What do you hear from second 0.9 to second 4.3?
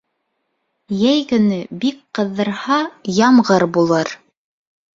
Йәй көнө бик ҡыҙҙырһа, ямғыр булыр.